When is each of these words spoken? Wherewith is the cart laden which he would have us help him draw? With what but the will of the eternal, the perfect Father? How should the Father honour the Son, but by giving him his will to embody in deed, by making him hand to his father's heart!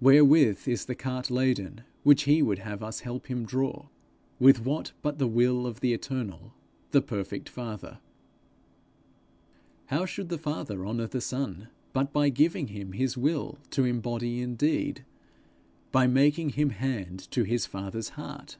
Wherewith 0.00 0.66
is 0.66 0.86
the 0.86 0.94
cart 0.94 1.30
laden 1.30 1.82
which 2.02 2.22
he 2.22 2.40
would 2.40 2.60
have 2.60 2.82
us 2.82 3.00
help 3.00 3.26
him 3.26 3.44
draw? 3.44 3.88
With 4.38 4.64
what 4.64 4.92
but 5.02 5.18
the 5.18 5.26
will 5.26 5.66
of 5.66 5.80
the 5.80 5.92
eternal, 5.92 6.54
the 6.92 7.02
perfect 7.02 7.46
Father? 7.50 7.98
How 9.88 10.06
should 10.06 10.30
the 10.30 10.38
Father 10.38 10.86
honour 10.86 11.08
the 11.08 11.20
Son, 11.20 11.68
but 11.92 12.10
by 12.10 12.30
giving 12.30 12.68
him 12.68 12.92
his 12.92 13.18
will 13.18 13.58
to 13.72 13.84
embody 13.84 14.40
in 14.40 14.56
deed, 14.56 15.04
by 15.92 16.06
making 16.06 16.52
him 16.56 16.70
hand 16.70 17.30
to 17.30 17.42
his 17.42 17.66
father's 17.66 18.08
heart! 18.16 18.56